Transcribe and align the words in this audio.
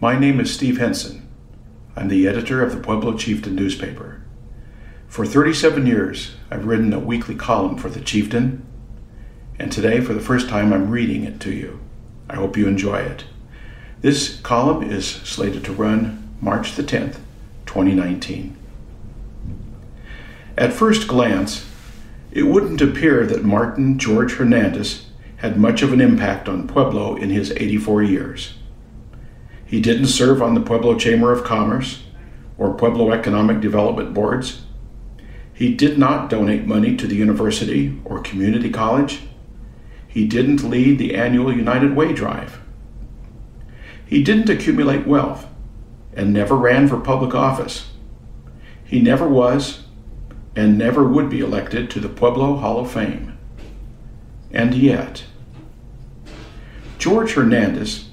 My 0.00 0.16
name 0.16 0.38
is 0.38 0.54
Steve 0.54 0.78
Henson. 0.78 1.28
I'm 1.96 2.06
the 2.06 2.28
editor 2.28 2.62
of 2.62 2.70
the 2.70 2.80
Pueblo 2.80 3.16
Chieftain 3.16 3.56
newspaper. 3.56 4.22
For 5.08 5.26
37 5.26 5.88
years, 5.88 6.36
I've 6.52 6.66
written 6.66 6.92
a 6.92 7.00
weekly 7.00 7.34
column 7.34 7.76
for 7.76 7.88
the 7.88 8.00
Chieftain, 8.00 8.64
and 9.58 9.72
today, 9.72 10.00
for 10.00 10.14
the 10.14 10.20
first 10.20 10.48
time, 10.48 10.72
I'm 10.72 10.92
reading 10.92 11.24
it 11.24 11.40
to 11.40 11.52
you. 11.52 11.80
I 12.30 12.36
hope 12.36 12.56
you 12.56 12.68
enjoy 12.68 12.98
it. 12.98 13.24
This 14.00 14.38
column 14.42 14.84
is 14.84 15.04
slated 15.04 15.64
to 15.64 15.72
run 15.72 16.32
March 16.40 16.76
the 16.76 16.84
10th, 16.84 17.16
2019. 17.66 18.56
At 20.56 20.72
first 20.72 21.08
glance, 21.08 21.68
it 22.30 22.44
wouldn't 22.44 22.80
appear 22.80 23.26
that 23.26 23.42
Martin 23.42 23.98
George 23.98 24.34
Hernandez 24.34 25.06
had 25.38 25.58
much 25.58 25.82
of 25.82 25.92
an 25.92 26.00
impact 26.00 26.48
on 26.48 26.68
Pueblo 26.68 27.16
in 27.16 27.30
his 27.30 27.50
84 27.50 28.04
years. 28.04 28.57
He 29.68 29.82
didn't 29.82 30.06
serve 30.06 30.40
on 30.40 30.54
the 30.54 30.62
Pueblo 30.62 30.98
Chamber 30.98 31.30
of 31.30 31.44
Commerce 31.44 32.02
or 32.56 32.72
Pueblo 32.72 33.12
Economic 33.12 33.60
Development 33.60 34.14
Boards. 34.14 34.62
He 35.52 35.74
did 35.74 35.98
not 35.98 36.30
donate 36.30 36.64
money 36.64 36.96
to 36.96 37.06
the 37.06 37.16
university 37.16 38.00
or 38.06 38.20
community 38.20 38.70
college. 38.70 39.20
He 40.06 40.26
didn't 40.26 40.68
lead 40.68 40.98
the 40.98 41.14
annual 41.14 41.54
United 41.54 41.94
Way 41.94 42.14
drive. 42.14 42.60
He 44.06 44.22
didn't 44.22 44.48
accumulate 44.48 45.06
wealth 45.06 45.46
and 46.14 46.32
never 46.32 46.56
ran 46.56 46.88
for 46.88 46.98
public 46.98 47.34
office. 47.34 47.90
He 48.82 49.02
never 49.02 49.28
was 49.28 49.82
and 50.56 50.78
never 50.78 51.04
would 51.04 51.28
be 51.28 51.40
elected 51.40 51.90
to 51.90 52.00
the 52.00 52.08
Pueblo 52.08 52.56
Hall 52.56 52.80
of 52.80 52.90
Fame. 52.90 53.36
And 54.50 54.74
yet, 54.74 55.24
George 56.96 57.34
Hernandez, 57.34 58.07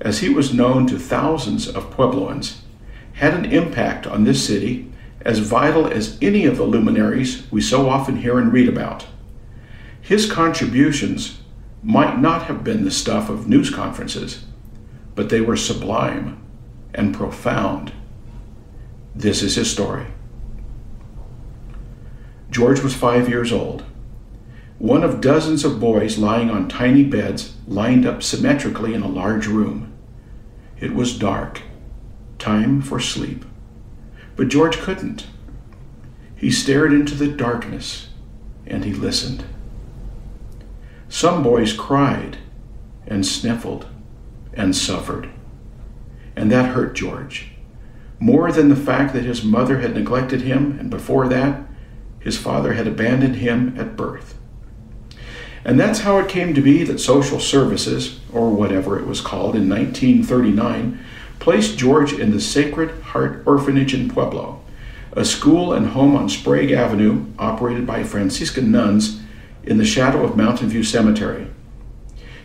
as 0.00 0.20
he 0.20 0.28
was 0.28 0.54
known 0.54 0.86
to 0.86 0.98
thousands 0.98 1.68
of 1.68 1.90
Puebloans, 1.90 2.58
had 3.14 3.34
an 3.34 3.44
impact 3.46 4.06
on 4.06 4.24
this 4.24 4.46
city 4.46 4.92
as 5.22 5.40
vital 5.40 5.86
as 5.86 6.16
any 6.22 6.46
of 6.46 6.56
the 6.56 6.64
luminaries 6.64 7.50
we 7.50 7.60
so 7.60 7.88
often 7.88 8.16
hear 8.18 8.38
and 8.38 8.52
read 8.52 8.68
about. 8.68 9.06
His 10.00 10.30
contributions 10.30 11.40
might 11.82 12.18
not 12.18 12.44
have 12.44 12.64
been 12.64 12.84
the 12.84 12.90
stuff 12.90 13.28
of 13.28 13.48
news 13.48 13.70
conferences, 13.70 14.44
but 15.14 15.28
they 15.28 15.40
were 15.40 15.56
sublime 15.56 16.40
and 16.94 17.14
profound. 17.14 17.92
This 19.14 19.42
is 19.42 19.56
his 19.56 19.70
story. 19.70 20.06
George 22.50 22.80
was 22.80 22.94
five 22.94 23.28
years 23.28 23.52
old. 23.52 23.84
One 24.78 25.02
of 25.02 25.20
dozens 25.20 25.64
of 25.64 25.80
boys 25.80 26.18
lying 26.18 26.50
on 26.50 26.68
tiny 26.68 27.02
beds 27.02 27.54
lined 27.66 28.06
up 28.06 28.22
symmetrically 28.22 28.94
in 28.94 29.02
a 29.02 29.08
large 29.08 29.46
room. 29.46 29.87
It 30.80 30.94
was 30.94 31.18
dark, 31.18 31.62
time 32.38 32.80
for 32.82 33.00
sleep. 33.00 33.44
But 34.36 34.48
George 34.48 34.78
couldn't. 34.78 35.26
He 36.36 36.50
stared 36.50 36.92
into 36.92 37.14
the 37.14 37.28
darkness 37.28 38.08
and 38.66 38.84
he 38.84 38.92
listened. 38.92 39.44
Some 41.08 41.42
boys 41.42 41.72
cried 41.72 42.38
and 43.06 43.26
sniffled 43.26 43.86
and 44.52 44.76
suffered. 44.76 45.30
And 46.36 46.52
that 46.52 46.74
hurt 46.74 46.94
George. 46.94 47.52
More 48.20 48.52
than 48.52 48.68
the 48.68 48.76
fact 48.76 49.14
that 49.14 49.24
his 49.24 49.42
mother 49.42 49.78
had 49.80 49.94
neglected 49.94 50.42
him, 50.42 50.76
and 50.78 50.90
before 50.90 51.28
that, 51.28 51.62
his 52.20 52.36
father 52.36 52.74
had 52.74 52.86
abandoned 52.86 53.36
him 53.36 53.74
at 53.78 53.96
birth. 53.96 54.36
And 55.64 55.78
that's 55.78 56.00
how 56.00 56.18
it 56.18 56.28
came 56.28 56.54
to 56.54 56.60
be 56.60 56.84
that 56.84 57.00
social 57.00 57.40
services, 57.40 58.20
or 58.32 58.50
whatever 58.50 58.98
it 58.98 59.06
was 59.06 59.20
called, 59.20 59.56
in 59.56 59.68
1939, 59.68 61.04
placed 61.38 61.78
George 61.78 62.12
in 62.12 62.30
the 62.30 62.40
Sacred 62.40 63.02
Heart 63.02 63.42
Orphanage 63.46 63.94
in 63.94 64.10
Pueblo, 64.10 64.62
a 65.12 65.24
school 65.24 65.72
and 65.72 65.88
home 65.88 66.16
on 66.16 66.28
Sprague 66.28 66.70
Avenue 66.70 67.26
operated 67.38 67.86
by 67.86 68.04
Franciscan 68.04 68.70
nuns 68.70 69.20
in 69.64 69.78
the 69.78 69.84
shadow 69.84 70.24
of 70.24 70.36
Mountain 70.36 70.68
View 70.68 70.82
Cemetery. 70.82 71.48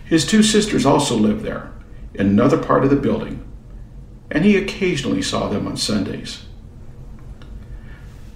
His 0.06 0.26
two 0.26 0.44
sisters 0.44 0.86
also 0.86 1.16
lived 1.16 1.44
there, 1.44 1.72
in 2.14 2.28
another 2.28 2.58
part 2.58 2.84
of 2.84 2.90
the 2.90 2.96
building, 2.96 3.44
and 4.30 4.44
he 4.44 4.58
occasionally 4.58 5.22
saw 5.22 5.48
them 5.48 5.68
on 5.68 5.78
Sundays. 5.78 6.46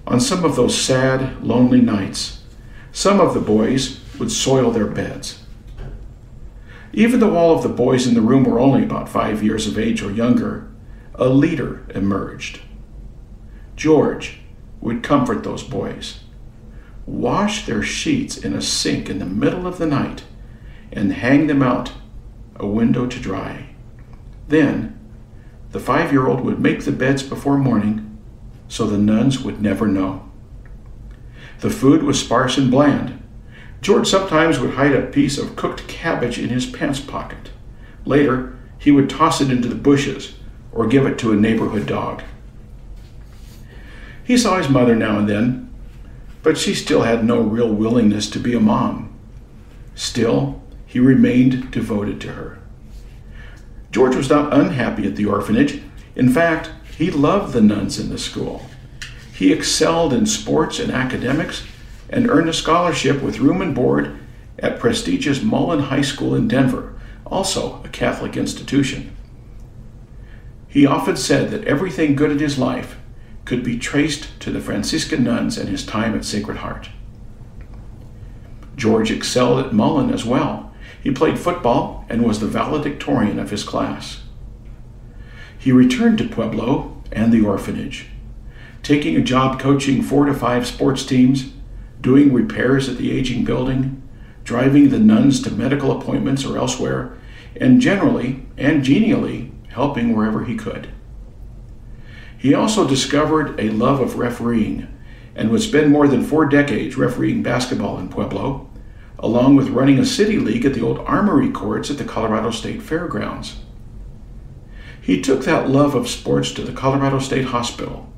On 0.05 0.19
some 0.19 0.45
of 0.45 0.55
those 0.55 0.79
sad, 0.79 1.43
lonely 1.43 1.81
nights, 1.81 2.43
some 2.91 3.19
of 3.19 3.33
the 3.33 3.41
boys 3.41 3.99
would 4.19 4.31
soil 4.31 4.71
their 4.71 4.87
beds. 4.87 5.43
Even 6.93 7.19
though 7.19 7.35
all 7.35 7.55
of 7.55 7.63
the 7.63 7.69
boys 7.69 8.07
in 8.07 8.13
the 8.13 8.21
room 8.21 8.43
were 8.43 8.59
only 8.59 8.83
about 8.83 9.09
five 9.09 9.43
years 9.43 9.67
of 9.67 9.77
age 9.77 10.01
or 10.01 10.11
younger, 10.11 10.69
a 11.15 11.29
leader 11.29 11.85
emerged. 11.93 12.61
George 13.75 14.39
would 14.81 15.03
comfort 15.03 15.43
those 15.43 15.63
boys, 15.63 16.21
wash 17.05 17.65
their 17.65 17.83
sheets 17.83 18.37
in 18.37 18.53
a 18.53 18.61
sink 18.61 19.09
in 19.09 19.19
the 19.19 19.25
middle 19.25 19.67
of 19.67 19.77
the 19.77 19.85
night, 19.85 20.23
and 20.91 21.13
hang 21.13 21.47
them 21.47 21.61
out 21.61 21.93
a 22.55 22.65
window 22.65 23.05
to 23.05 23.19
dry. 23.19 23.67
Then, 24.47 24.97
the 25.71 25.79
five 25.79 26.11
year 26.11 26.27
old 26.27 26.41
would 26.41 26.59
make 26.59 26.83
the 26.83 26.91
beds 26.91 27.21
before 27.21 27.57
morning 27.57 28.17
so 28.67 28.85
the 28.85 28.97
nuns 28.97 29.41
would 29.41 29.61
never 29.61 29.87
know. 29.87 30.29
The 31.59 31.69
food 31.69 32.03
was 32.03 32.19
sparse 32.19 32.57
and 32.57 32.69
bland. 32.69 33.16
George 33.81 34.07
sometimes 34.07 34.59
would 34.59 34.75
hide 34.75 34.93
a 34.93 35.05
piece 35.05 35.37
of 35.37 35.55
cooked 35.55 35.87
cabbage 35.87 36.39
in 36.39 36.49
his 36.49 36.65
pants 36.65 36.99
pocket. 36.99 37.51
Later, 38.05 38.57
he 38.79 38.91
would 38.91 39.09
toss 39.09 39.41
it 39.41 39.51
into 39.51 39.67
the 39.67 39.75
bushes 39.75 40.35
or 40.71 40.87
give 40.87 41.05
it 41.05 41.17
to 41.19 41.31
a 41.31 41.35
neighborhood 41.35 41.85
dog. 41.85 42.23
He 44.23 44.37
saw 44.37 44.57
his 44.57 44.69
mother 44.69 44.95
now 44.95 45.19
and 45.19 45.29
then, 45.29 45.73
but 46.43 46.57
she 46.57 46.73
still 46.73 47.03
had 47.03 47.23
no 47.23 47.39
real 47.39 47.73
willingness 47.73 48.29
to 48.31 48.39
be 48.39 48.53
a 48.53 48.59
mom. 48.59 49.13
Still, 49.95 50.61
he 50.85 50.99
remained 50.99 51.71
devoted 51.71 52.21
to 52.21 52.33
her. 52.33 52.59
George 53.91 54.15
was 54.15 54.29
not 54.29 54.53
unhappy 54.53 55.07
at 55.07 55.15
the 55.15 55.25
orphanage. 55.25 55.81
In 56.15 56.29
fact, 56.29 56.71
he 56.97 57.09
loved 57.09 57.53
the 57.53 57.61
nuns 57.61 57.99
in 57.99 58.09
the 58.09 58.17
school. 58.17 58.65
He 59.33 59.53
excelled 59.53 60.13
in 60.13 60.25
sports 60.25 60.79
and 60.79 60.91
academics 60.91 61.63
and 62.09 62.29
earned 62.29 62.49
a 62.49 62.53
scholarship 62.53 63.21
with 63.21 63.39
room 63.39 63.61
and 63.61 63.75
board 63.75 64.17
at 64.59 64.79
prestigious 64.79 65.41
Mullen 65.41 65.79
High 65.79 66.01
School 66.01 66.35
in 66.35 66.47
Denver, 66.47 66.95
also 67.25 67.81
a 67.83 67.89
Catholic 67.89 68.37
institution. 68.37 69.15
He 70.67 70.85
often 70.85 71.17
said 71.17 71.51
that 71.51 71.65
everything 71.65 72.15
good 72.15 72.31
in 72.31 72.39
his 72.39 72.57
life 72.57 72.97
could 73.45 73.63
be 73.63 73.79
traced 73.79 74.39
to 74.41 74.51
the 74.51 74.61
Franciscan 74.61 75.23
nuns 75.23 75.57
and 75.57 75.69
his 75.69 75.85
time 75.85 76.13
at 76.15 76.25
Sacred 76.25 76.57
Heart. 76.57 76.89
George 78.75 79.09
excelled 79.09 79.65
at 79.65 79.73
Mullen 79.73 80.13
as 80.13 80.25
well. 80.25 80.73
He 81.01 81.11
played 81.11 81.39
football 81.39 82.05
and 82.09 82.23
was 82.23 82.39
the 82.39 82.47
valedictorian 82.47 83.39
of 83.39 83.49
his 83.49 83.63
class. 83.63 84.21
He 85.57 85.71
returned 85.71 86.17
to 86.19 86.27
Pueblo 86.27 87.01
and 87.11 87.31
the 87.31 87.43
orphanage, 87.45 88.07
taking 88.83 89.15
a 89.15 89.21
job 89.21 89.59
coaching 89.59 90.01
four 90.01 90.25
to 90.25 90.33
five 90.33 90.67
sports 90.67 91.05
teams, 91.05 91.53
doing 92.01 92.33
repairs 92.33 92.87
at 92.89 92.97
the 92.97 93.11
aging 93.11 93.43
building, 93.43 94.01
driving 94.43 94.89
the 94.89 94.99
nuns 94.99 95.41
to 95.41 95.51
medical 95.51 95.91
appointments 95.91 96.45
or 96.45 96.57
elsewhere, 96.57 97.17
and 97.59 97.81
generally 97.81 98.45
and 98.57 98.83
genially 98.83 99.51
helping 99.69 100.15
wherever 100.15 100.45
he 100.45 100.55
could. 100.55 100.89
He 102.37 102.53
also 102.53 102.87
discovered 102.87 103.59
a 103.59 103.71
love 103.71 103.99
of 103.99 104.17
refereeing 104.17 104.87
and 105.35 105.49
would 105.49 105.61
spend 105.61 105.91
more 105.91 106.07
than 106.07 106.23
four 106.23 106.45
decades 106.45 106.97
refereeing 106.97 107.43
basketball 107.43 107.99
in 107.99 108.09
Pueblo, 108.09 108.69
along 109.19 109.55
with 109.55 109.69
running 109.69 109.99
a 109.99 110.05
city 110.05 110.37
league 110.37 110.65
at 110.65 110.73
the 110.73 110.81
old 110.81 110.99
Armory 110.99 111.49
courts 111.49 111.89
at 111.89 111.97
the 111.97 112.03
Colorado 112.03 112.51
State 112.51 112.81
Fairgrounds. 112.81 113.57
He 115.01 115.21
took 115.21 115.43
that 115.45 115.69
love 115.69 115.95
of 115.95 116.09
sports 116.09 116.51
to 116.51 116.63
the 116.63 116.73
Colorado 116.73 117.19
State 117.19 117.45
Hospital, 117.45 118.11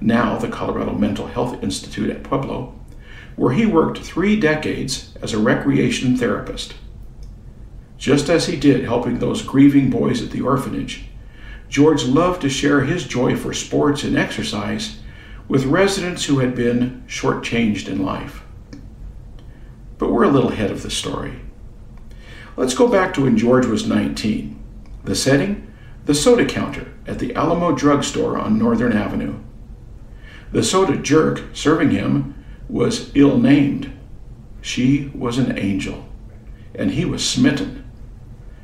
now 0.00 0.38
the 0.38 0.48
Colorado 0.48 0.92
Mental 0.92 1.26
Health 1.26 1.62
Institute 1.62 2.10
at 2.10 2.22
Pueblo, 2.22 2.74
where 3.36 3.52
he 3.52 3.66
worked 3.66 3.98
three 3.98 4.38
decades 4.38 5.14
as 5.22 5.32
a 5.32 5.38
recreation 5.38 6.16
therapist. 6.16 6.74
Just 7.98 8.28
as 8.28 8.46
he 8.46 8.56
did 8.56 8.84
helping 8.84 9.18
those 9.18 9.42
grieving 9.42 9.88
boys 9.88 10.22
at 10.22 10.30
the 10.30 10.40
orphanage, 10.40 11.04
George 11.68 12.04
loved 12.04 12.42
to 12.42 12.50
share 12.50 12.82
his 12.82 13.06
joy 13.06 13.36
for 13.36 13.54
sports 13.54 14.04
and 14.04 14.18
exercise 14.18 14.98
with 15.48 15.64
residents 15.64 16.24
who 16.24 16.38
had 16.40 16.54
been 16.54 17.02
shortchanged 17.06 17.88
in 17.88 18.04
life. 18.04 18.42
But 19.98 20.12
we're 20.12 20.24
a 20.24 20.30
little 20.30 20.50
ahead 20.50 20.70
of 20.70 20.82
the 20.82 20.90
story. 20.90 21.40
Let's 22.56 22.74
go 22.74 22.88
back 22.88 23.14
to 23.14 23.22
when 23.22 23.38
George 23.38 23.66
was 23.66 23.86
19. 23.86 24.62
The 25.04 25.14
setting? 25.14 25.72
The 26.04 26.14
soda 26.14 26.44
counter 26.44 26.92
at 27.06 27.18
the 27.18 27.34
Alamo 27.34 27.72
Drugstore 27.72 28.36
on 28.36 28.58
Northern 28.58 28.92
Avenue. 28.92 29.38
The 30.50 30.62
soda 30.62 30.96
jerk 30.96 31.42
serving 31.54 31.90
him 31.90 32.34
was 32.72 33.14
ill 33.14 33.38
named. 33.38 33.92
She 34.62 35.12
was 35.14 35.36
an 35.36 35.58
angel, 35.58 36.08
and 36.74 36.92
he 36.92 37.04
was 37.04 37.28
smitten. 37.28 37.84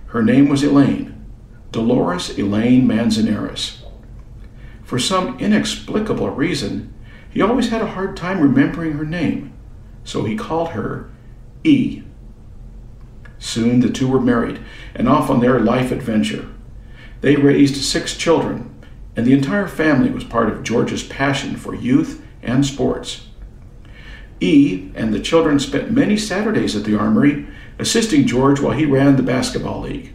Her 0.07 0.23
name 0.23 0.49
was 0.49 0.63
Elaine, 0.63 1.27
Dolores 1.73 2.39
Elaine 2.39 2.87
Manzanares. 2.87 3.85
For 4.83 4.99
some 4.99 5.39
inexplicable 5.39 6.31
reason, 6.31 6.95
he 7.29 7.43
always 7.43 7.69
had 7.69 7.83
a 7.83 7.89
hard 7.89 8.17
time 8.17 8.41
remembering 8.41 8.93
her 8.93 9.05
name, 9.05 9.53
so 10.05 10.25
he 10.25 10.37
called 10.37 10.71
her 10.71 11.11
E. 11.63 12.03
Soon 13.39 13.81
the 13.81 13.91
two 13.91 14.09
were 14.09 14.21
married 14.21 14.59
and 14.95 15.07
off 15.07 15.29
on 15.29 15.41
their 15.41 15.61
life 15.61 15.93
adventure. 15.93 16.49
They 17.21 17.37
raised 17.37 17.77
six 17.77 18.17
children, 18.17 18.75
and 19.15 19.27
the 19.27 19.35
entire 19.35 19.69
family 19.69 20.09
was 20.09 20.25
part 20.25 20.49
of 20.49 20.63
George's 20.63 21.03
passion 21.03 21.57
for 21.57 21.75
youth 21.75 22.25
and 22.43 22.65
sports. 22.65 23.28
E 24.41 24.91
and 24.95 25.13
the 25.13 25.21
children 25.21 25.59
spent 25.59 25.91
many 25.91 26.17
Saturdays 26.17 26.77
at 26.77 26.85
the 26.85 26.99
armory 26.99 27.47
assisting 27.79 28.27
George 28.27 28.61
while 28.61 28.77
he 28.77 28.85
ran 28.85 29.17
the 29.17 29.23
basketball 29.23 29.81
league. 29.81 30.15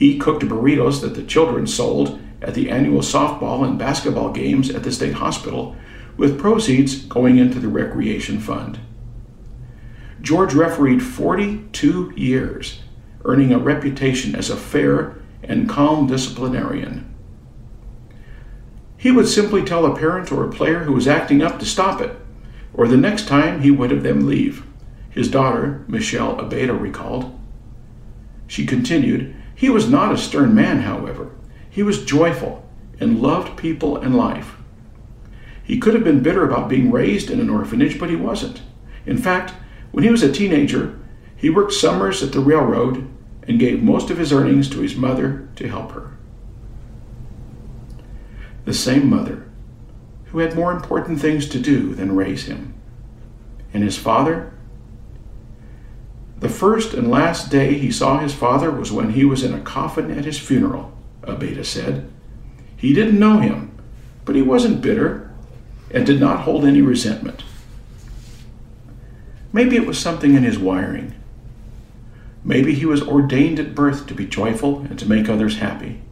E 0.00 0.18
cooked 0.18 0.42
burritos 0.44 1.00
that 1.00 1.14
the 1.14 1.24
children 1.24 1.66
sold 1.66 2.20
at 2.40 2.54
the 2.54 2.70
annual 2.70 3.00
softball 3.00 3.66
and 3.66 3.78
basketball 3.78 4.30
games 4.30 4.70
at 4.70 4.84
the 4.84 4.92
state 4.92 5.14
hospital, 5.14 5.76
with 6.16 6.38
proceeds 6.38 7.04
going 7.04 7.38
into 7.38 7.58
the 7.58 7.68
recreation 7.68 8.38
fund. 8.38 8.78
George 10.20 10.54
refereed 10.54 11.02
42 11.02 12.12
years, 12.16 12.80
earning 13.24 13.52
a 13.52 13.58
reputation 13.58 14.34
as 14.34 14.50
a 14.50 14.56
fair 14.56 15.16
and 15.42 15.68
calm 15.68 16.06
disciplinarian. 16.06 17.04
He 18.96 19.12
would 19.12 19.28
simply 19.28 19.64
tell 19.64 19.86
a 19.86 19.96
parent 19.96 20.32
or 20.32 20.44
a 20.44 20.50
player 20.50 20.80
who 20.80 20.92
was 20.92 21.06
acting 21.06 21.40
up 21.40 21.60
to 21.60 21.64
stop 21.64 22.00
it, 22.00 22.16
or 22.78 22.86
the 22.86 22.96
next 22.96 23.26
time 23.26 23.60
he 23.60 23.72
would 23.72 23.90
have 23.90 24.04
them 24.04 24.24
leave. 24.24 24.64
His 25.10 25.28
daughter, 25.28 25.84
Michelle 25.88 26.36
Abeda, 26.36 26.80
recalled. 26.80 27.36
She 28.46 28.64
continued, 28.64 29.34
He 29.52 29.68
was 29.68 29.90
not 29.90 30.14
a 30.14 30.16
stern 30.16 30.54
man, 30.54 30.82
however. 30.82 31.32
He 31.68 31.82
was 31.82 32.04
joyful 32.04 32.64
and 33.00 33.20
loved 33.20 33.58
people 33.58 33.96
and 33.96 34.16
life. 34.16 34.54
He 35.64 35.80
could 35.80 35.92
have 35.94 36.04
been 36.04 36.22
bitter 36.22 36.44
about 36.44 36.68
being 36.68 36.92
raised 36.92 37.30
in 37.30 37.40
an 37.40 37.50
orphanage, 37.50 37.98
but 37.98 38.10
he 38.10 38.16
wasn't. 38.16 38.62
In 39.04 39.18
fact, 39.18 39.54
when 39.90 40.04
he 40.04 40.10
was 40.10 40.22
a 40.22 40.30
teenager, 40.30 41.00
he 41.34 41.50
worked 41.50 41.72
summers 41.72 42.22
at 42.22 42.30
the 42.30 42.38
railroad 42.38 43.08
and 43.42 43.58
gave 43.58 43.82
most 43.82 44.08
of 44.08 44.18
his 44.18 44.32
earnings 44.32 44.70
to 44.70 44.78
his 44.78 44.94
mother 44.94 45.48
to 45.56 45.68
help 45.68 45.90
her. 45.92 46.12
The 48.66 48.74
same 48.74 49.10
mother 49.10 49.47
who 50.30 50.38
had 50.38 50.54
more 50.54 50.72
important 50.72 51.20
things 51.20 51.48
to 51.48 51.58
do 51.58 51.94
than 51.94 52.16
raise 52.16 52.44
him. 52.44 52.74
And 53.72 53.82
his 53.82 53.96
father? 53.96 54.52
The 56.38 56.48
first 56.48 56.94
and 56.94 57.10
last 57.10 57.50
day 57.50 57.74
he 57.74 57.90
saw 57.90 58.18
his 58.18 58.34
father 58.34 58.70
was 58.70 58.92
when 58.92 59.10
he 59.10 59.24
was 59.24 59.42
in 59.42 59.54
a 59.54 59.60
coffin 59.60 60.10
at 60.10 60.24
his 60.24 60.38
funeral, 60.38 60.96
Abeda 61.22 61.64
said. 61.64 62.08
He 62.76 62.92
didn't 62.92 63.18
know 63.18 63.40
him, 63.40 63.76
but 64.24 64.36
he 64.36 64.42
wasn't 64.42 64.82
bitter 64.82 65.30
and 65.90 66.06
did 66.06 66.20
not 66.20 66.40
hold 66.40 66.64
any 66.64 66.82
resentment. 66.82 67.42
Maybe 69.52 69.76
it 69.76 69.86
was 69.86 69.98
something 69.98 70.34
in 70.34 70.42
his 70.42 70.58
wiring. 70.58 71.14
Maybe 72.44 72.74
he 72.74 72.86
was 72.86 73.02
ordained 73.02 73.58
at 73.58 73.74
birth 73.74 74.06
to 74.06 74.14
be 74.14 74.26
joyful 74.26 74.80
and 74.80 74.98
to 74.98 75.08
make 75.08 75.28
others 75.28 75.58
happy. 75.58 76.02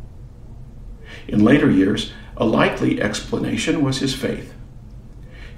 In 1.29 1.45
later 1.45 1.71
years, 1.71 2.13
a 2.37 2.45
likely 2.45 3.01
explanation 3.01 3.83
was 3.83 3.99
his 3.99 4.15
faith. 4.15 4.55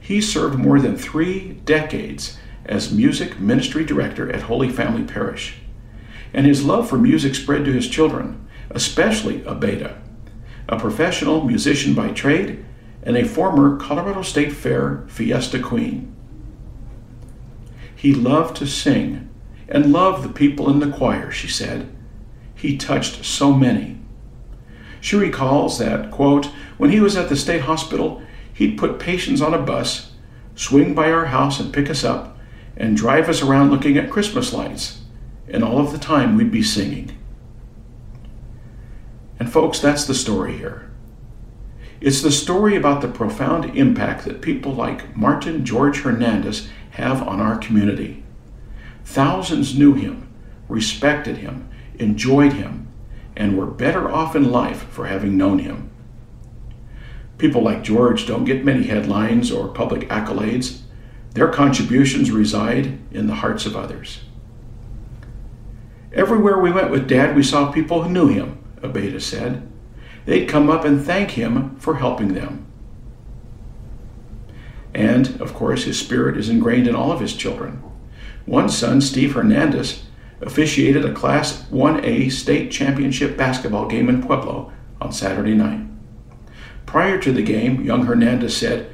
He 0.00 0.20
served 0.20 0.58
more 0.58 0.80
than 0.80 0.96
three 0.96 1.60
decades 1.64 2.38
as 2.64 2.92
music 2.92 3.40
ministry 3.40 3.84
director 3.84 4.30
at 4.30 4.42
Holy 4.42 4.68
Family 4.68 5.04
Parish, 5.04 5.56
and 6.32 6.46
his 6.46 6.64
love 6.64 6.88
for 6.88 6.98
music 6.98 7.34
spread 7.34 7.64
to 7.64 7.72
his 7.72 7.88
children, 7.88 8.46
especially 8.70 9.40
Abeda, 9.40 9.98
a 10.68 10.78
professional 10.78 11.44
musician 11.44 11.94
by 11.94 12.08
trade 12.10 12.64
and 13.02 13.16
a 13.16 13.24
former 13.24 13.76
Colorado 13.76 14.22
State 14.22 14.52
Fair 14.52 15.04
Fiesta 15.08 15.58
Queen. 15.58 16.14
He 17.94 18.14
loved 18.14 18.56
to 18.56 18.66
sing 18.66 19.28
and 19.68 19.92
loved 19.92 20.22
the 20.22 20.32
people 20.32 20.70
in 20.70 20.78
the 20.78 20.90
choir, 20.90 21.30
she 21.30 21.48
said. 21.48 21.88
He 22.54 22.76
touched 22.76 23.24
so 23.24 23.52
many. 23.52 23.98
She 25.00 25.16
recalls 25.16 25.78
that, 25.78 26.10
quote, 26.10 26.50
when 26.78 26.90
he 26.90 27.00
was 27.00 27.16
at 27.16 27.28
the 27.28 27.36
state 27.36 27.62
hospital, 27.62 28.22
he'd 28.54 28.78
put 28.78 28.98
patients 28.98 29.40
on 29.40 29.52
a 29.52 29.58
bus, 29.58 30.12
swing 30.54 30.94
by 30.94 31.10
our 31.12 31.26
house 31.26 31.60
and 31.60 31.72
pick 31.72 31.90
us 31.90 32.02
up, 32.04 32.38
and 32.76 32.96
drive 32.96 33.28
us 33.28 33.42
around 33.42 33.70
looking 33.70 33.98
at 33.98 34.10
Christmas 34.10 34.52
lights. 34.52 35.00
And 35.48 35.62
all 35.62 35.78
of 35.80 35.92
the 35.92 35.98
time 35.98 36.36
we'd 36.36 36.50
be 36.50 36.62
singing. 36.62 37.16
And 39.38 39.50
folks, 39.52 39.80
that's 39.80 40.04
the 40.04 40.14
story 40.14 40.56
here. 40.56 40.90
It's 42.00 42.22
the 42.22 42.30
story 42.30 42.76
about 42.76 43.02
the 43.02 43.08
profound 43.08 43.76
impact 43.76 44.24
that 44.24 44.40
people 44.40 44.72
like 44.72 45.16
Martin 45.16 45.64
George 45.64 46.02
Hernandez 46.02 46.68
have 46.90 47.26
on 47.26 47.40
our 47.40 47.56
community. 47.56 48.22
Thousands 49.04 49.76
knew 49.76 49.94
him, 49.94 50.28
respected 50.68 51.38
him, 51.38 51.68
enjoyed 51.98 52.52
him, 52.52 52.88
and 53.34 53.56
were 53.56 53.66
better 53.66 54.10
off 54.10 54.36
in 54.36 54.50
life 54.50 54.82
for 54.90 55.06
having 55.06 55.36
known 55.36 55.60
him. 55.60 55.87
People 57.38 57.62
like 57.62 57.84
George 57.84 58.26
don't 58.26 58.44
get 58.44 58.64
many 58.64 58.84
headlines 58.84 59.50
or 59.50 59.68
public 59.68 60.08
accolades. 60.08 60.80
Their 61.34 61.48
contributions 61.48 62.32
reside 62.32 62.98
in 63.12 63.28
the 63.28 63.36
hearts 63.36 63.64
of 63.64 63.76
others. 63.76 64.20
Everywhere 66.12 66.58
we 66.58 66.72
went 66.72 66.90
with 66.90 67.08
Dad, 67.08 67.36
we 67.36 67.44
saw 67.44 67.70
people 67.70 68.02
who 68.02 68.10
knew 68.10 68.26
him, 68.28 68.58
Abeda 68.78 69.20
said. 69.22 69.68
They'd 70.24 70.48
come 70.48 70.68
up 70.68 70.84
and 70.84 71.00
thank 71.00 71.32
him 71.32 71.76
for 71.76 71.96
helping 71.96 72.34
them. 72.34 72.66
And, 74.92 75.40
of 75.40 75.54
course, 75.54 75.84
his 75.84 75.98
spirit 75.98 76.36
is 76.36 76.48
ingrained 76.48 76.88
in 76.88 76.96
all 76.96 77.12
of 77.12 77.20
his 77.20 77.34
children. 77.36 77.82
One 78.46 78.68
son, 78.68 79.00
Steve 79.00 79.34
Hernandez, 79.34 80.02
officiated 80.40 81.04
a 81.04 81.12
Class 81.12 81.62
1A 81.70 82.32
state 82.32 82.72
championship 82.72 83.36
basketball 83.36 83.86
game 83.86 84.08
in 84.08 84.22
Pueblo 84.22 84.72
on 85.00 85.12
Saturday 85.12 85.54
night. 85.54 85.86
Prior 86.88 87.18
to 87.18 87.32
the 87.32 87.42
game, 87.42 87.84
young 87.84 88.06
Hernandez 88.06 88.56
said, 88.56 88.90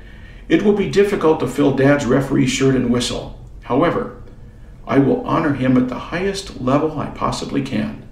It 0.48 0.62
will 0.62 0.72
be 0.72 0.90
difficult 0.90 1.38
to 1.38 1.46
fill 1.46 1.76
Dad's 1.76 2.04
referee 2.04 2.48
shirt 2.48 2.74
and 2.74 2.90
whistle. 2.90 3.38
However, 3.62 4.20
I 4.84 4.98
will 4.98 5.24
honor 5.24 5.52
him 5.52 5.76
at 5.76 5.88
the 5.88 6.10
highest 6.10 6.60
level 6.60 6.98
I 6.98 7.10
possibly 7.10 7.62
can. 7.62 8.04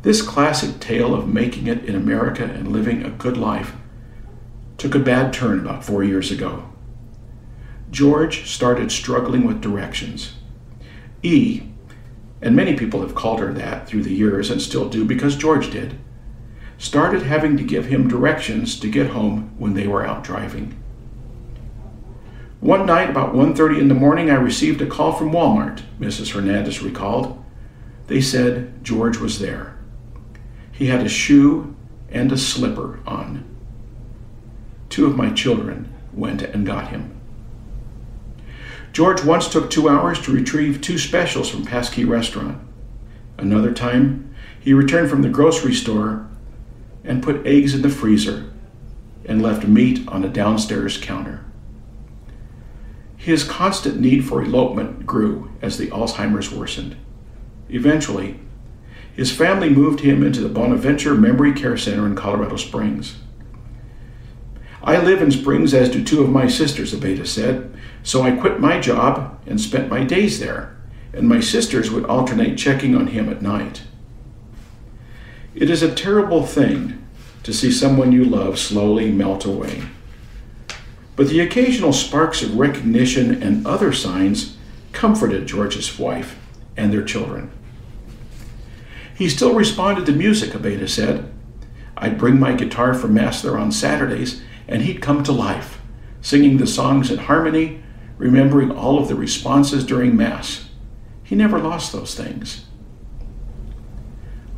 This 0.00 0.22
classic 0.22 0.80
tale 0.80 1.14
of 1.14 1.28
making 1.28 1.66
it 1.66 1.84
in 1.84 1.94
America 1.94 2.42
and 2.42 2.72
living 2.72 3.04
a 3.04 3.10
good 3.10 3.36
life 3.36 3.74
took 4.78 4.94
a 4.94 4.98
bad 4.98 5.34
turn 5.34 5.60
about 5.60 5.84
four 5.84 6.02
years 6.02 6.30
ago. 6.30 6.64
George 7.90 8.48
started 8.48 8.90
struggling 8.90 9.46
with 9.46 9.60
directions. 9.60 10.32
E, 11.22 11.64
and 12.40 12.56
many 12.56 12.74
people 12.76 13.02
have 13.02 13.14
called 13.14 13.40
her 13.40 13.52
that 13.52 13.86
through 13.86 14.04
the 14.04 14.14
years 14.14 14.50
and 14.50 14.62
still 14.62 14.88
do 14.88 15.04
because 15.04 15.36
George 15.36 15.70
did, 15.70 15.98
started 16.78 17.22
having 17.22 17.56
to 17.56 17.62
give 17.62 17.86
him 17.86 18.08
directions 18.08 18.78
to 18.80 18.90
get 18.90 19.10
home 19.10 19.50
when 19.58 19.74
they 19.74 19.86
were 19.86 20.06
out 20.06 20.22
driving. 20.22 20.74
One 22.60 22.86
night 22.86 23.10
about 23.10 23.34
1:30 23.34 23.78
in 23.78 23.88
the 23.88 23.94
morning 23.94 24.30
I 24.30 24.34
received 24.34 24.80
a 24.82 24.86
call 24.86 25.12
from 25.12 25.32
Walmart, 25.32 25.82
Mrs. 26.00 26.32
Hernandez 26.32 26.82
recalled. 26.82 27.42
They 28.06 28.20
said 28.20 28.84
George 28.84 29.18
was 29.18 29.38
there. 29.38 29.76
He 30.72 30.86
had 30.86 31.04
a 31.04 31.08
shoe 31.08 31.74
and 32.10 32.30
a 32.32 32.38
slipper 32.38 33.00
on 33.06 33.44
two 34.88 35.04
of 35.06 35.16
my 35.16 35.30
children 35.30 35.92
went 36.12 36.40
and 36.40 36.64
got 36.64 36.88
him. 36.88 37.14
George 38.94 39.22
once 39.22 39.46
took 39.46 39.68
two 39.68 39.90
hours 39.90 40.18
to 40.22 40.32
retrieve 40.32 40.80
two 40.80 40.96
specials 40.96 41.50
from 41.50 41.66
Passkey 41.66 42.04
Restaurant. 42.04 42.58
Another 43.36 43.72
time, 43.72 44.34
he 44.58 44.72
returned 44.72 45.10
from 45.10 45.20
the 45.20 45.28
grocery 45.28 45.74
store 45.74 46.26
and 47.06 47.22
put 47.22 47.46
eggs 47.46 47.74
in 47.74 47.82
the 47.82 47.88
freezer 47.88 48.52
and 49.24 49.42
left 49.42 49.66
meat 49.66 50.06
on 50.08 50.24
a 50.24 50.28
downstairs 50.28 50.98
counter. 50.98 51.44
His 53.16 53.42
constant 53.42 53.98
need 53.98 54.24
for 54.24 54.42
elopement 54.42 55.06
grew 55.06 55.50
as 55.60 55.78
the 55.78 55.88
Alzheimer's 55.88 56.52
worsened. 56.52 56.96
Eventually, 57.68 58.38
his 59.12 59.32
family 59.32 59.70
moved 59.70 60.00
him 60.00 60.22
into 60.22 60.40
the 60.40 60.48
Bonaventure 60.48 61.14
Memory 61.14 61.52
Care 61.54 61.76
Center 61.76 62.06
in 62.06 62.14
Colorado 62.14 62.56
Springs. 62.56 63.16
I 64.82 65.02
live 65.02 65.22
in 65.22 65.32
Springs, 65.32 65.74
as 65.74 65.90
do 65.90 66.04
two 66.04 66.22
of 66.22 66.28
my 66.28 66.46
sisters, 66.46 66.94
Abeta 66.94 67.26
said, 67.26 67.74
so 68.02 68.22
I 68.22 68.36
quit 68.36 68.60
my 68.60 68.78
job 68.78 69.40
and 69.46 69.60
spent 69.60 69.88
my 69.88 70.04
days 70.04 70.38
there, 70.38 70.76
and 71.12 71.28
my 71.28 71.40
sisters 71.40 71.90
would 71.90 72.04
alternate 72.04 72.56
checking 72.56 72.94
on 72.94 73.08
him 73.08 73.28
at 73.28 73.42
night. 73.42 73.82
It 75.56 75.70
is 75.70 75.82
a 75.82 75.94
terrible 75.94 76.44
thing 76.44 77.02
to 77.42 77.54
see 77.54 77.72
someone 77.72 78.12
you 78.12 78.24
love 78.24 78.58
slowly 78.58 79.10
melt 79.10 79.46
away. 79.46 79.84
But 81.16 81.28
the 81.28 81.40
occasional 81.40 81.94
sparks 81.94 82.42
of 82.42 82.58
recognition 82.58 83.42
and 83.42 83.66
other 83.66 83.90
signs 83.90 84.58
comforted 84.92 85.46
George's 85.46 85.98
wife 85.98 86.38
and 86.76 86.92
their 86.92 87.02
children. 87.02 87.50
He 89.14 89.30
still 89.30 89.54
responded 89.54 90.04
to 90.04 90.12
music, 90.12 90.50
Abeta 90.50 90.86
said. 90.86 91.32
I'd 91.96 92.18
bring 92.18 92.38
my 92.38 92.52
guitar 92.52 92.92
for 92.92 93.08
Mass 93.08 93.40
there 93.40 93.56
on 93.56 93.72
Saturdays, 93.72 94.42
and 94.68 94.82
he'd 94.82 95.00
come 95.00 95.24
to 95.24 95.32
life, 95.32 95.80
singing 96.20 96.58
the 96.58 96.66
songs 96.66 97.10
in 97.10 97.16
harmony, 97.16 97.82
remembering 98.18 98.70
all 98.70 98.98
of 98.98 99.08
the 99.08 99.14
responses 99.14 99.86
during 99.86 100.14
Mass. 100.14 100.68
He 101.22 101.34
never 101.34 101.58
lost 101.58 101.92
those 101.92 102.14
things. 102.14 102.65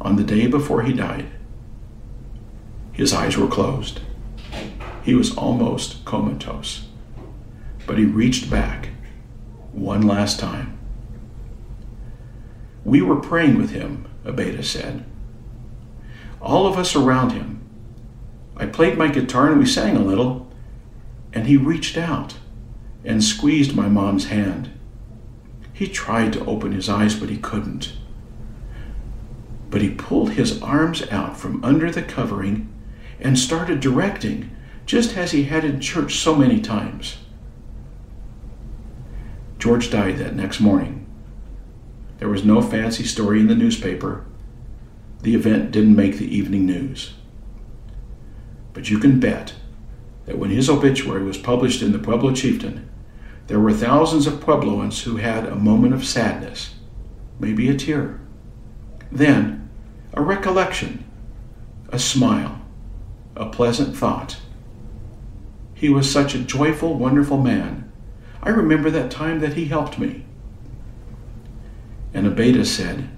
On 0.00 0.16
the 0.16 0.24
day 0.24 0.46
before 0.46 0.82
he 0.82 0.92
died, 0.92 1.26
his 2.92 3.12
eyes 3.12 3.36
were 3.36 3.48
closed. 3.48 4.00
He 5.02 5.14
was 5.14 5.36
almost 5.36 6.04
comatose, 6.04 6.86
but 7.86 7.98
he 7.98 8.04
reached 8.04 8.50
back 8.50 8.90
one 9.72 10.02
last 10.02 10.38
time. 10.38 10.78
We 12.84 13.02
were 13.02 13.16
praying 13.16 13.58
with 13.58 13.70
him, 13.70 14.06
Abeta 14.24 14.64
said. 14.64 15.04
All 16.40 16.66
of 16.66 16.76
us 16.78 16.94
around 16.94 17.30
him. 17.30 17.60
I 18.56 18.66
played 18.66 18.98
my 18.98 19.08
guitar 19.08 19.50
and 19.50 19.58
we 19.58 19.66
sang 19.66 19.96
a 19.96 20.00
little, 20.00 20.50
and 21.32 21.46
he 21.46 21.56
reached 21.56 21.96
out 21.96 22.34
and 23.04 23.22
squeezed 23.22 23.76
my 23.76 23.88
mom's 23.88 24.26
hand. 24.26 24.70
He 25.72 25.86
tried 25.86 26.32
to 26.32 26.44
open 26.44 26.72
his 26.72 26.88
eyes, 26.88 27.14
but 27.14 27.30
he 27.30 27.36
couldn't. 27.36 27.92
But 29.70 29.82
he 29.82 29.90
pulled 29.90 30.32
his 30.32 30.62
arms 30.62 31.02
out 31.10 31.36
from 31.36 31.62
under 31.64 31.90
the 31.90 32.02
covering 32.02 32.72
and 33.20 33.38
started 33.38 33.80
directing, 33.80 34.50
just 34.86 35.16
as 35.16 35.32
he 35.32 35.44
had 35.44 35.64
in 35.64 35.80
church 35.80 36.16
so 36.16 36.34
many 36.34 36.60
times. 36.60 37.18
George 39.58 39.90
died 39.90 40.18
that 40.18 40.36
next 40.36 40.60
morning. 40.60 41.06
There 42.18 42.28
was 42.28 42.44
no 42.44 42.62
fancy 42.62 43.04
story 43.04 43.40
in 43.40 43.48
the 43.48 43.54
newspaper. 43.54 44.24
The 45.22 45.34
event 45.34 45.72
didn't 45.72 45.96
make 45.96 46.16
the 46.16 46.34
evening 46.34 46.64
news. 46.64 47.14
But 48.72 48.88
you 48.88 48.98
can 48.98 49.18
bet 49.18 49.54
that 50.26 50.38
when 50.38 50.50
his 50.50 50.70
obituary 50.70 51.24
was 51.24 51.38
published 51.38 51.82
in 51.82 51.92
the 51.92 51.98
Pueblo 51.98 52.34
Chieftain, 52.34 52.88
there 53.48 53.58
were 53.58 53.72
thousands 53.72 54.26
of 54.26 54.40
Puebloans 54.40 55.02
who 55.02 55.16
had 55.16 55.46
a 55.46 55.56
moment 55.56 55.94
of 55.94 56.04
sadness, 56.04 56.74
maybe 57.40 57.68
a 57.68 57.74
tear. 57.74 58.20
Then, 59.10 59.57
a 60.12 60.22
recollection, 60.22 61.04
a 61.90 61.98
smile, 61.98 62.60
a 63.36 63.46
pleasant 63.46 63.96
thought. 63.96 64.38
He 65.74 65.88
was 65.88 66.10
such 66.10 66.34
a 66.34 66.40
joyful, 66.40 66.94
wonderful 66.94 67.38
man. 67.38 67.90
I 68.42 68.50
remember 68.50 68.90
that 68.90 69.10
time 69.10 69.40
that 69.40 69.54
he 69.54 69.66
helped 69.66 69.98
me. 69.98 70.24
And 72.14 72.26
Abeta 72.26 72.64
said, 72.64 73.08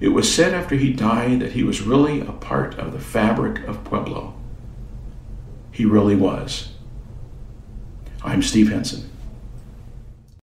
It 0.00 0.08
was 0.08 0.32
said 0.32 0.54
after 0.54 0.76
he 0.76 0.92
died 0.92 1.40
that 1.40 1.52
he 1.52 1.64
was 1.64 1.82
really 1.82 2.20
a 2.20 2.32
part 2.32 2.78
of 2.78 2.92
the 2.92 3.00
fabric 3.00 3.66
of 3.66 3.84
Pueblo. 3.84 4.34
He 5.72 5.84
really 5.84 6.16
was. 6.16 6.72
I'm 8.22 8.42
Steve 8.42 8.70
Henson. 8.70 9.10